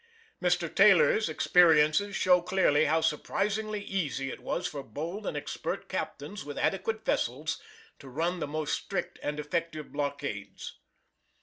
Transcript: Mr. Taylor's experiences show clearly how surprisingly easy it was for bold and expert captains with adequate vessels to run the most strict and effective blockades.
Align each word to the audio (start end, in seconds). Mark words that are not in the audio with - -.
Mr. 0.41 0.67
Taylor's 0.73 1.29
experiences 1.29 2.15
show 2.15 2.41
clearly 2.41 2.85
how 2.85 3.01
surprisingly 3.01 3.83
easy 3.83 4.31
it 4.31 4.39
was 4.39 4.65
for 4.65 4.81
bold 4.81 5.27
and 5.27 5.37
expert 5.37 5.87
captains 5.87 6.43
with 6.43 6.57
adequate 6.57 7.05
vessels 7.05 7.61
to 7.99 8.09
run 8.09 8.39
the 8.39 8.47
most 8.47 8.73
strict 8.73 9.19
and 9.21 9.39
effective 9.39 9.91
blockades. 9.91 10.79